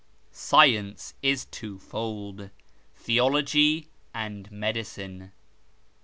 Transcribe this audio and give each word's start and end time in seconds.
"Science 0.51 1.13
is 1.21 1.45
twofold: 1.45 2.49
Theology, 2.95 3.89
and 4.15 4.51
Medicine." 4.51 5.31